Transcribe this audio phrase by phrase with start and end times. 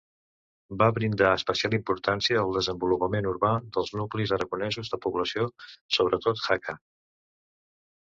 [0.81, 5.49] Va brindar especial importància al desenvolupament urbà dels nuclis aragonesos de població,
[6.01, 6.81] sobretot Jaca.